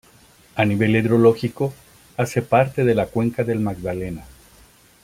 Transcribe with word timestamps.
A 0.55 0.65
nivel 0.65 0.95
hidrológico 0.95 1.75
hace 2.17 2.41
parte 2.41 2.83
de 2.83 2.95
la 2.95 3.05
cuenca 3.05 3.43
del 3.43 3.59
Magdalena. 3.59 4.23